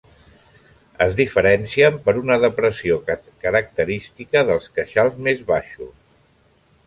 Es 1.05 1.17
diferencien 1.17 1.99
per 2.07 2.15
una 2.21 2.37
depressió 2.45 2.97
característica 3.43 4.43
dels 4.49 4.73
queixals 4.79 5.19
més 5.29 5.45
baixos. 5.55 5.93